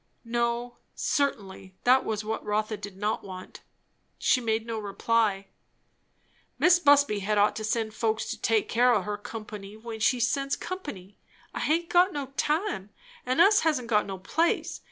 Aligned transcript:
No, 0.25 0.77
certainly, 0.95 1.75
that 1.83 2.03
was 2.03 2.25
what 2.25 2.43
Rotha 2.43 2.75
did 2.75 2.97
not 2.97 3.23
want. 3.23 3.61
She 4.17 4.41
made 4.41 4.65
no 4.65 4.79
reply. 4.79 5.49
"Mis' 6.57 6.79
Busby 6.79 7.19
had 7.19 7.37
ought 7.37 7.55
to 7.57 7.63
send 7.63 7.93
folks 7.93 8.25
to 8.31 8.41
take 8.41 8.67
care 8.67 8.95
o' 8.95 9.03
her 9.03 9.15
company, 9.19 9.77
when 9.77 9.99
she 9.99 10.19
sends 10.19 10.55
company. 10.55 11.19
I 11.53 11.59
haint 11.59 11.89
got 11.89 12.11
no 12.13 12.31
time. 12.35 12.89
And 13.27 13.39
us 13.39 13.59
hasn't 13.59 13.89
got 13.89 14.07
no 14.07 14.17
place. 14.17 14.79